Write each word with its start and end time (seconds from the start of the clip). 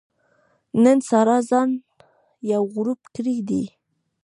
نن 0.83 0.97
سارا 1.09 1.37
ځان 1.49 1.69
یو 2.51 2.63
غړوپ 2.73 3.01
کړی 3.15 3.37
دی. 3.49 3.63